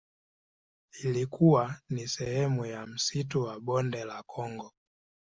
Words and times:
Ilikuwa 1.03 1.75
ni 1.89 2.07
sehemu 2.07 2.65
ya 2.65 2.85
msitu 2.87 3.41
wa 3.43 3.59
Bonde 3.59 4.03
la 4.03 4.23
Kongo. 4.23 4.71